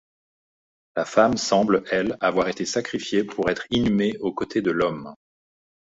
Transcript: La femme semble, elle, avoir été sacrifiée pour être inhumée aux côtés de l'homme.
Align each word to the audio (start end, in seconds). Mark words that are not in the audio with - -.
La 0.95 1.05
femme 1.05 1.37
semble, 1.37 1.83
elle, 1.91 2.17
avoir 2.21 2.47
été 2.49 2.65
sacrifiée 2.65 3.23
pour 3.23 3.51
être 3.51 3.67
inhumée 3.69 4.17
aux 4.17 4.33
côtés 4.33 4.63
de 4.63 4.71
l'homme. 4.71 5.13